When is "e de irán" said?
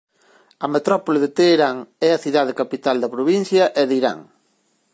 3.81-4.19